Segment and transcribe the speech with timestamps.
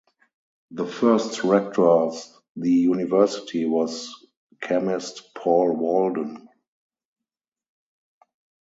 [0.71, 2.15] The first rector of
[2.55, 4.11] the university was
[4.59, 6.49] chemist Paul Walden.